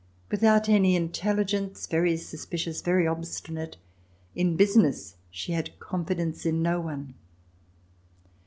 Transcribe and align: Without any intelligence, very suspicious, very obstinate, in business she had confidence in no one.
Without 0.31 0.67
any 0.67 0.95
intelligence, 0.95 1.85
very 1.85 2.17
suspicious, 2.17 2.81
very 2.81 3.05
obstinate, 3.05 3.77
in 4.33 4.55
business 4.55 5.15
she 5.29 5.51
had 5.51 5.79
confidence 5.79 6.43
in 6.43 6.63
no 6.63 6.79
one. 6.81 7.13